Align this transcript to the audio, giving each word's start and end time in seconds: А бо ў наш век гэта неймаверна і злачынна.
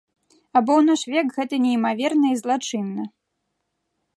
А 0.55 0.61
бо 0.69 0.73
ў 0.77 0.83
наш 0.87 1.01
век 1.15 1.27
гэта 1.37 1.55
неймаверна 1.65 2.25
і 2.37 2.39
злачынна. 2.41 3.03